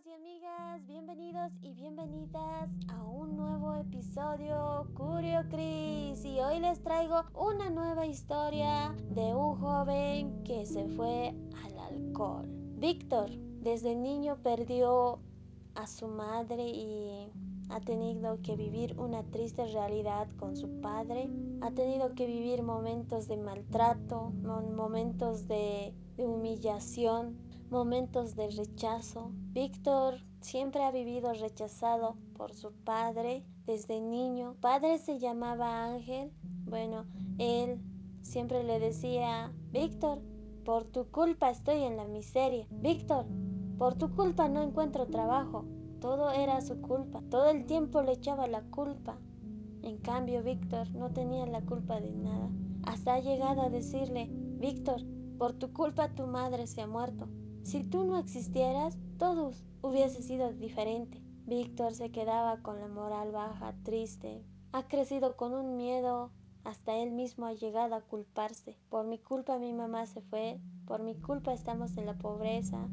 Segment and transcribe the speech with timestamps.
[0.00, 6.24] amigos y amigas, bienvenidos y bienvenidas a un nuevo episodio Curio Cris.
[6.24, 11.34] Y hoy les traigo una nueva historia de un joven que se fue
[11.64, 12.46] al alcohol.
[12.78, 15.18] Víctor desde niño perdió
[15.74, 17.30] a su madre y
[17.68, 21.28] ha tenido que vivir una triste realidad con su padre,
[21.60, 29.30] ha tenido que vivir momentos de maltrato, momentos de, de humillación, momentos de rechazo.
[29.52, 34.56] Víctor siempre ha vivido rechazado por su padre desde niño.
[34.60, 36.32] Padre se llamaba Ángel.
[36.64, 37.04] Bueno,
[37.38, 37.80] él
[38.22, 40.20] siempre le decía, Víctor,
[40.64, 42.66] por tu culpa estoy en la miseria.
[42.70, 43.26] Víctor,
[43.78, 45.64] por tu culpa no encuentro trabajo.
[46.00, 47.22] Todo era su culpa.
[47.30, 49.18] Todo el tiempo le echaba la culpa.
[49.82, 52.50] En cambio, Víctor no tenía la culpa de nada.
[52.82, 55.02] Hasta ha llegado a decirle, Víctor,
[55.38, 57.28] por tu culpa tu madre se ha muerto.
[57.62, 61.20] Si tú no existieras, todos hubiese sido diferente.
[61.46, 64.42] Víctor se quedaba con la moral baja, triste.
[64.72, 66.30] Ha crecido con un miedo,
[66.64, 68.76] hasta él mismo ha llegado a culparse.
[68.88, 72.88] Por mi culpa mi mamá se fue, por mi culpa estamos en la pobreza,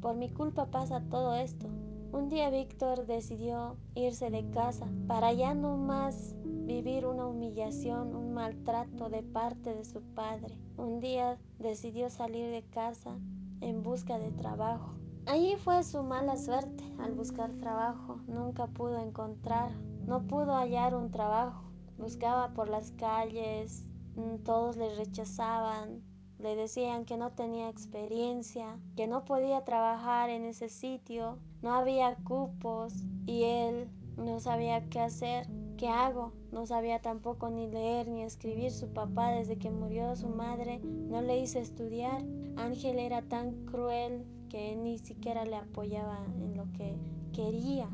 [0.00, 1.68] por mi culpa pasa todo esto.
[2.12, 8.34] Un día Víctor decidió irse de casa para ya no más vivir una humillación, un
[8.34, 10.58] maltrato de parte de su padre.
[10.76, 13.18] Un día decidió salir de casa
[13.62, 14.94] en busca de trabajo.
[15.26, 18.20] Allí fue su mala suerte al buscar trabajo.
[18.26, 19.70] Nunca pudo encontrar,
[20.06, 21.62] no pudo hallar un trabajo.
[21.96, 26.02] Buscaba por las calles, mm, todos le rechazaban,
[26.38, 32.16] le decían que no tenía experiencia, que no podía trabajar en ese sitio, no había
[32.16, 32.92] cupos
[33.26, 35.46] y él no sabía qué hacer.
[35.82, 36.30] ¿Qué hago?
[36.52, 38.70] No sabía tampoco ni leer ni escribir.
[38.70, 42.22] Su papá desde que murió su madre no le hizo estudiar.
[42.54, 46.94] Ángel era tan cruel que ni siquiera le apoyaba en lo que
[47.32, 47.88] quería.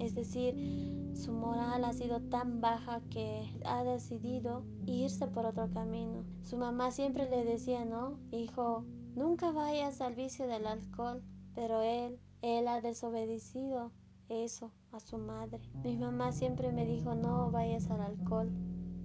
[0.00, 6.24] Es decir, su moral ha sido tan baja que ha decidido irse por otro camino.
[6.42, 8.84] Su mamá siempre le decía, no, hijo,
[9.14, 11.22] nunca vayas al vicio del alcohol,
[11.54, 13.92] pero él, él ha desobedecido
[14.32, 15.60] eso a su madre.
[15.84, 18.50] Mi mamá siempre me dijo no vayas al alcohol,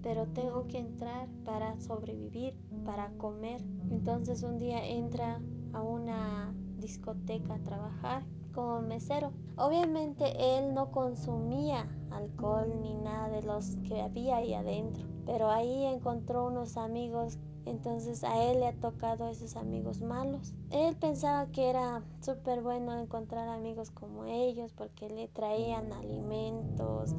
[0.01, 2.55] pero tengo que entrar para sobrevivir,
[2.85, 3.61] para comer.
[3.91, 5.41] Entonces un día entra
[5.73, 8.23] a una discoteca a trabajar
[8.53, 9.33] como mesero.
[9.57, 15.85] Obviamente él no consumía alcohol ni nada de los que había ahí adentro, pero ahí
[15.85, 17.37] encontró unos amigos
[17.69, 20.53] entonces a él le ha tocado esos amigos malos.
[20.72, 27.16] Él pensaba que era súper bueno encontrar amigos como ellos porque le traían alimentos,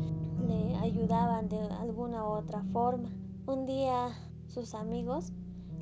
[0.46, 3.10] le ayudaban de alguna u otra forma.
[3.46, 4.10] Un día
[4.48, 5.32] sus amigos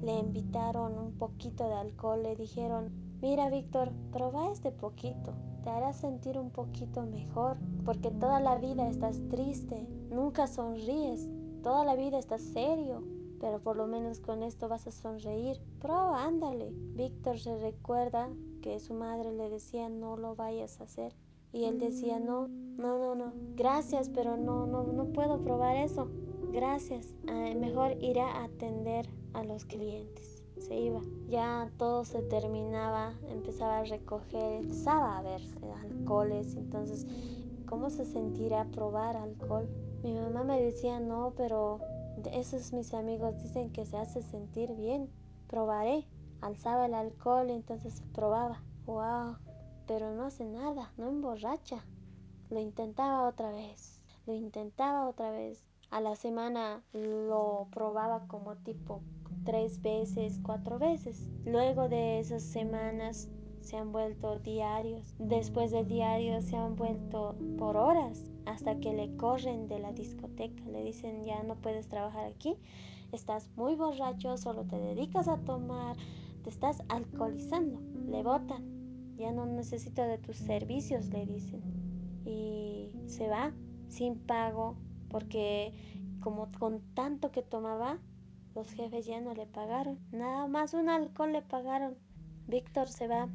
[0.03, 5.93] le invitaron un poquito de alcohol, le dijeron, mira Víctor, prueba este poquito, te hará
[5.93, 11.29] sentir un poquito mejor, porque toda la vida estás triste, nunca sonríes,
[11.63, 13.03] toda la vida estás serio,
[13.41, 15.61] pero por lo menos con esto vas a sonreír.
[15.81, 16.71] Prueba, ándale.
[16.95, 18.31] Víctor se recuerda
[18.63, 21.15] que su madre le decía no lo vayas a hacer.
[21.53, 23.33] Y él decía no, no, no, no.
[23.55, 26.09] Gracias, pero no, no, no puedo probar eso.
[26.53, 27.15] Gracias.
[27.29, 30.43] Ah, mejor irá a atender a los clientes.
[30.59, 31.01] Se iba.
[31.29, 35.43] Ya todo se terminaba, empezaba a recoger, empezaba a ver
[35.85, 36.57] alcoholes.
[36.57, 37.07] Entonces,
[37.67, 39.69] ¿cómo se sentirá probar alcohol?
[40.03, 41.81] Mi mamá me decía no, pero
[42.33, 45.11] esos mis amigos dicen que se hace sentir bien.
[45.49, 46.07] Probaré.
[46.41, 48.63] Alzaba el alcohol, entonces probaba.
[48.87, 49.37] ¡Wow!
[49.87, 51.85] Pero no hace nada, no emborracha.
[52.51, 54.01] Lo intentaba otra vez.
[54.27, 55.65] Lo intentaba otra vez.
[55.91, 59.03] A la semana lo probaba como tipo
[59.45, 61.29] tres veces, cuatro veces.
[61.45, 63.29] Luego de esas semanas
[63.67, 65.15] se han vuelto diarios.
[65.19, 70.65] Después de diarios se han vuelto por horas hasta que le corren de la discoteca.
[70.67, 72.57] Le dicen ya no puedes trabajar aquí,
[73.11, 75.97] estás muy borracho, solo te dedicas a tomar,
[76.45, 77.81] te estás alcoholizando.
[78.09, 81.61] Le botan, ya no necesito de tus servicios, le dicen.
[82.25, 83.53] Y se va
[83.89, 84.77] sin pago
[85.11, 85.73] porque
[86.21, 87.99] como con tanto que tomaba,
[88.55, 89.99] los jefes ya no le pagaron.
[90.13, 91.97] Nada más un alcohol le pagaron.
[92.47, 93.29] Víctor se va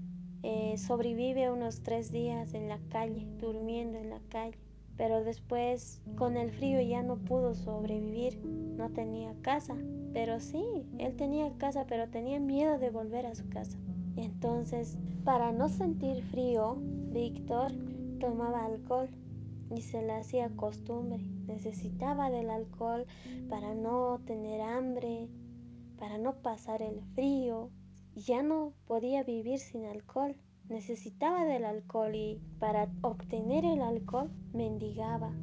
[0.43, 4.57] eh, sobrevive unos tres días en la calle, durmiendo en la calle.
[4.97, 8.39] Pero después, con el frío ya no pudo sobrevivir,
[8.77, 9.75] no tenía casa.
[10.13, 10.63] Pero sí,
[10.97, 13.77] él tenía casa, pero tenía miedo de volver a su casa.
[14.15, 16.77] Entonces, para no sentir frío,
[17.13, 17.71] Víctor
[18.19, 19.09] tomaba alcohol
[19.75, 21.23] y se le hacía costumbre.
[21.47, 23.05] Necesitaba del alcohol
[23.49, 25.29] para no tener hambre,
[25.97, 27.69] para no pasar el frío,
[28.15, 30.35] ya no podía vivir sin alcohol.
[30.69, 35.33] necesitaba del alcohol y para obtener el alcohol mendigaba.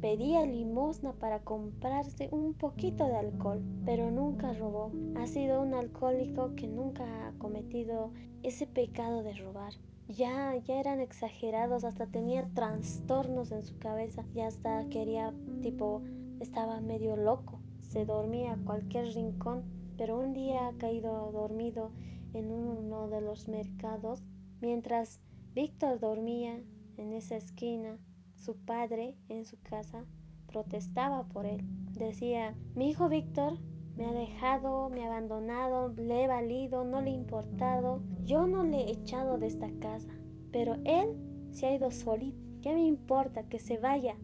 [0.00, 4.92] Pedía limosna para comprarse un poquito de alcohol, pero nunca robó.
[5.16, 9.72] Ha sido un alcohólico que nunca ha cometido ese pecado de robar.
[10.06, 16.02] Ya, ya eran exagerados, hasta tenía trastornos en su cabeza y hasta quería, tipo,
[16.40, 17.60] estaba medio loco.
[17.80, 19.64] Se dormía a cualquier rincón,
[19.98, 21.90] pero un día ha caído dormido
[22.38, 24.22] en uno de los mercados.
[24.60, 25.20] Mientras
[25.54, 26.60] Víctor dormía
[26.96, 27.98] en esa esquina,
[28.36, 30.04] su padre en su casa
[30.46, 31.64] protestaba por él.
[31.92, 33.58] Decía, mi hijo Víctor
[33.96, 38.00] me ha dejado, me ha abandonado, le he valido, no le he importado.
[38.24, 40.08] Yo no le he echado de esta casa,
[40.52, 41.16] pero él
[41.50, 42.38] se ha ido solito.
[42.62, 44.16] ¿Qué me importa que se vaya?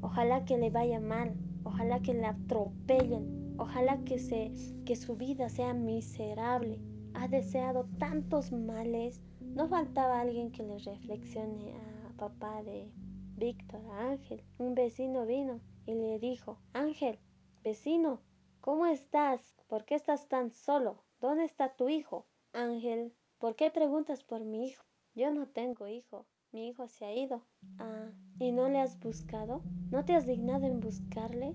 [0.00, 1.34] Ojalá que le vaya mal,
[1.64, 4.52] ojalá que le atropellen, ojalá que, se,
[4.84, 6.80] que su vida sea miserable.
[7.18, 9.22] Ha deseado tantos males.
[9.40, 12.90] No faltaba alguien que le reflexione a papá de
[13.36, 14.44] Víctor, Ángel.
[14.58, 17.18] Un vecino vino y le dijo, Ángel,
[17.64, 18.20] vecino,
[18.60, 19.56] ¿cómo estás?
[19.66, 21.02] ¿Por qué estás tan solo?
[21.20, 22.26] ¿Dónde está tu hijo?
[22.52, 24.84] Ángel, ¿por qué preguntas por mi hijo?
[25.14, 26.26] Yo no tengo hijo.
[26.52, 27.42] Mi hijo se ha ido.
[27.78, 29.62] Ah, ¿y no le has buscado?
[29.90, 31.54] ¿No te has dignado en buscarle?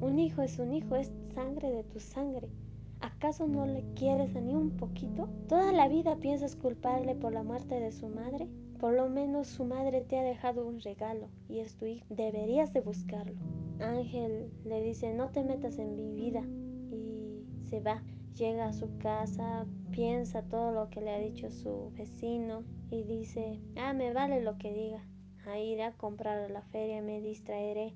[0.00, 2.50] Un hijo es un hijo, es sangre de tu sangre.
[3.00, 5.28] ¿Acaso no le quieres ni un poquito?
[5.48, 8.48] ¿Toda la vida piensas culparle por la muerte de su madre?
[8.78, 12.06] Por lo menos su madre te ha dejado un regalo y es tu hijo.
[12.10, 13.36] Deberías de buscarlo.
[13.80, 16.42] Ángel le dice, no te metas en mi vida
[16.90, 18.02] y se va.
[18.34, 23.60] Llega a su casa, piensa todo lo que le ha dicho su vecino y dice,
[23.76, 25.06] ah, me vale lo que diga.
[25.46, 27.94] A ir a comprar a la feria me distraeré.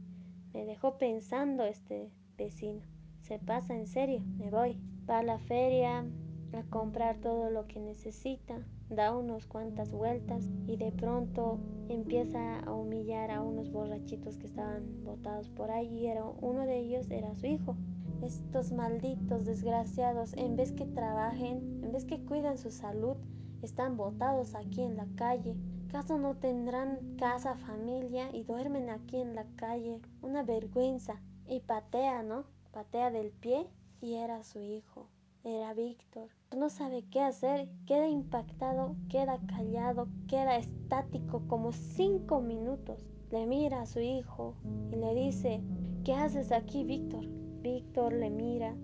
[0.55, 2.81] Me dejó pensando este vecino.
[3.21, 4.81] Se pasa en serio, me voy.
[5.11, 6.05] Va a la feria
[6.53, 8.61] a comprar todo lo que necesita
[8.91, 11.59] da unos cuantas vueltas y de pronto
[11.89, 17.11] empieza a humillar a unos borrachitos que estaban botados por y era, uno de ellos
[17.11, 17.77] era su hijo.
[18.23, 23.17] Estos malditos desgraciados, en vez que trabajen, en vez que cuiden su salud,
[23.63, 25.57] están botados aquí en la calle.
[25.89, 30.01] ¿Caso no tendrán casa, familia y duermen aquí en la calle?
[30.23, 31.21] Una vergüenza.
[31.49, 32.45] Y patea, ¿no?
[32.73, 33.67] Patea del pie
[34.01, 35.09] y era su hijo.
[35.45, 36.29] Era Víctor.
[36.57, 43.07] No sabe qué hacer, queda impactado, queda callado, queda estático como cinco minutos.
[43.31, 44.55] Le mira a su hijo
[44.93, 45.63] y le dice,
[46.05, 47.27] ¿qué haces aquí, Víctor?
[47.63, 48.75] Víctor le mira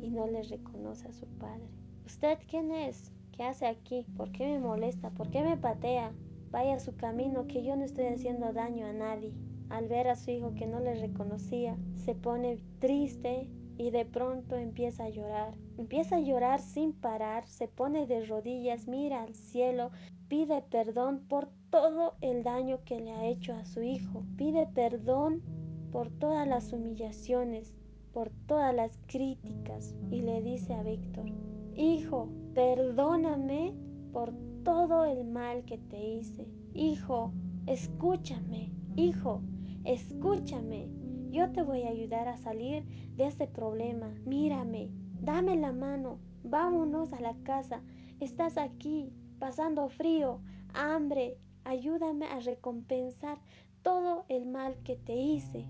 [0.00, 1.68] y no le reconoce a su padre.
[2.06, 3.12] ¿Usted quién es?
[3.32, 4.04] ¿Qué hace aquí?
[4.16, 5.10] ¿Por qué me molesta?
[5.10, 6.12] ¿Por qué me patea?
[6.50, 9.32] Vaya su camino que yo no estoy haciendo daño a nadie.
[9.70, 14.56] Al ver a su hijo que no le reconocía, se pone triste y de pronto
[14.56, 15.54] empieza a llorar.
[15.78, 19.90] Empieza a llorar sin parar, se pone de rodillas, mira al cielo,
[20.28, 24.24] pide perdón por todo el daño que le ha hecho a su hijo.
[24.36, 25.42] Pide perdón
[25.90, 27.74] por todas las humillaciones,
[28.12, 31.26] por todas las críticas y le dice a Víctor,
[31.74, 33.74] Hijo, perdóname
[34.12, 36.46] por todo el mal que te hice.
[36.74, 37.32] Hijo,
[37.66, 38.72] escúchame.
[38.96, 39.40] Hijo,
[39.84, 40.88] escúchame.
[41.32, 42.84] Yo te voy a ayudar a salir
[43.16, 44.14] de este problema.
[44.26, 44.90] Mírame,
[45.22, 46.18] dame la mano.
[46.44, 47.80] Vámonos a la casa.
[48.20, 50.42] Estás aquí, pasando frío,
[50.74, 51.38] hambre.
[51.64, 53.38] Ayúdame a recompensar
[53.80, 55.64] todo el mal que te hice.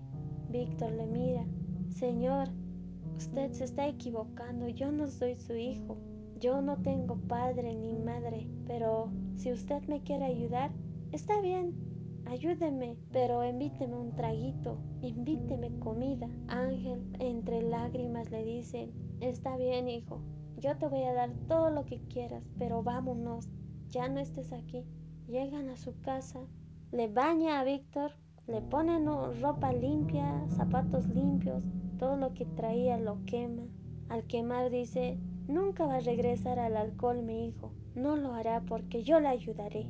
[0.49, 1.45] Víctor le mira.
[1.87, 2.49] Señor,
[3.15, 4.67] usted se está equivocando.
[4.67, 5.95] Yo no soy su hijo.
[6.41, 8.49] Yo no tengo padre ni madre.
[8.67, 10.71] Pero si usted me quiere ayudar,
[11.13, 11.92] está bien.
[12.25, 16.29] Ayúdeme, pero invíteme un traguito, invíteme comida.
[16.47, 18.89] Ángel, entre lágrimas, le dice,
[19.19, 20.21] está bien, hijo,
[20.57, 23.49] yo te voy a dar todo lo que quieras, pero vámonos,
[23.89, 24.85] ya no estés aquí.
[25.27, 26.39] Llegan a su casa,
[26.91, 28.11] le baña a Víctor,
[28.47, 29.05] le ponen
[29.41, 31.65] ropa limpia, zapatos limpios,
[31.97, 33.63] todo lo que traía lo quema.
[34.09, 39.03] Al quemar dice, nunca va a regresar al alcohol mi hijo, no lo hará porque
[39.03, 39.87] yo le ayudaré.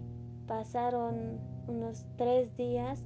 [0.48, 3.04] Pasaron unos tres días.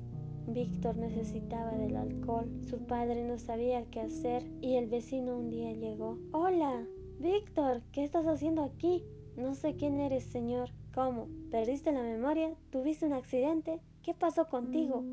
[0.47, 2.49] Víctor necesitaba del alcohol.
[2.61, 6.17] Su padre no sabía qué hacer y el vecino un día llegó.
[6.31, 6.85] Hola,
[7.19, 9.03] Víctor, ¿qué estás haciendo aquí?
[9.35, 10.69] No sé quién eres, señor.
[10.95, 11.27] ¿Cómo?
[11.51, 12.55] ¿Perdiste la memoria?
[12.71, 13.79] ¿Tuviste un accidente?
[14.01, 15.03] ¿Qué pasó contigo?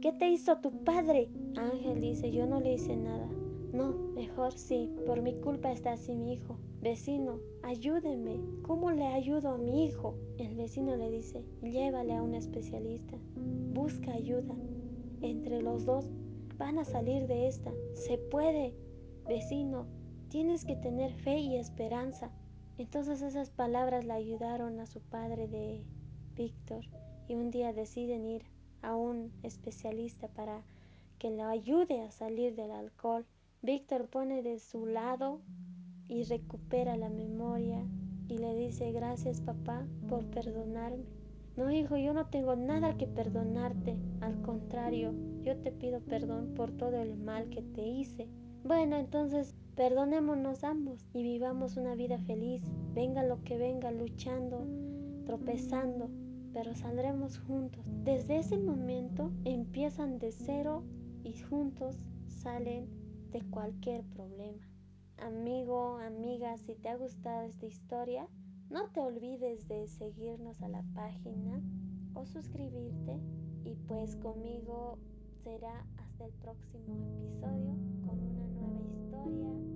[0.00, 1.28] ¿Qué te hizo tu padre?
[1.56, 3.28] Ángel dice, yo no le hice nada.
[3.72, 6.56] No, mejor sí, por mi culpa está así mi hijo.
[6.84, 8.38] Vecino, ayúdeme.
[8.60, 10.18] ¿Cómo le ayudo a mi hijo?
[10.36, 13.16] El vecino le dice, llévale a un especialista.
[13.72, 14.54] Busca ayuda.
[15.22, 16.10] Entre los dos
[16.58, 17.72] van a salir de esta.
[17.94, 18.74] Se puede.
[19.26, 19.86] Vecino,
[20.28, 22.30] tienes que tener fe y esperanza.
[22.76, 25.86] Entonces esas palabras le ayudaron a su padre de
[26.36, 26.84] Víctor
[27.26, 28.42] y un día deciden ir
[28.82, 30.62] a un especialista para
[31.18, 33.24] que lo ayude a salir del alcohol.
[33.62, 35.40] Víctor pone de su lado
[36.08, 37.84] y recupera la memoria
[38.28, 41.04] y le dice gracias papá por perdonarme.
[41.56, 43.96] No, hijo, yo no tengo nada que perdonarte.
[44.20, 48.28] Al contrario, yo te pido perdón por todo el mal que te hice.
[48.64, 52.62] Bueno, entonces perdonémonos ambos y vivamos una vida feliz.
[52.94, 54.66] Venga lo que venga, luchando,
[55.26, 56.08] tropezando,
[56.52, 57.84] pero saldremos juntos.
[58.04, 60.82] Desde ese momento empiezan de cero
[61.22, 61.96] y juntos
[62.26, 62.88] salen
[63.30, 64.73] de cualquier problema.
[65.18, 68.28] Amigo, amiga, si te ha gustado esta historia,
[68.70, 71.62] no te olvides de seguirnos a la página
[72.14, 73.20] o suscribirte
[73.64, 74.98] y pues conmigo
[75.42, 79.73] será hasta el próximo episodio con una nueva historia,